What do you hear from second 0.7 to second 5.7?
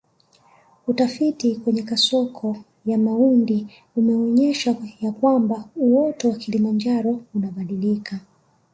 Utafiti kwenye kasoko ya Maundi umeonyesha ya kwamba